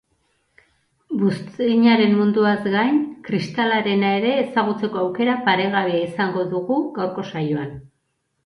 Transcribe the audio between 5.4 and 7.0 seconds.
paregabea izango dugu